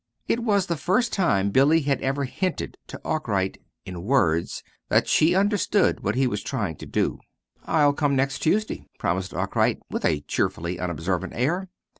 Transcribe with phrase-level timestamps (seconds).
[0.27, 5.35] It was the first time Billy had ever hinted to Arkwright, in words, that she
[5.35, 7.19] understood what he was trying to do.
[7.65, 11.69] "I'll come next Tuesday," promised Arkwright, with a cheerfully unobservant air.